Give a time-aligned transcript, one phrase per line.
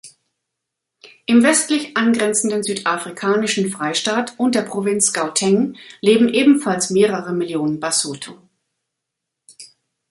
[1.27, 8.35] Im westlich angrenzenden südafrikanischen Freistaat und der Provinz Gauteng leben ebenfalls mehrere Millionen Basotho.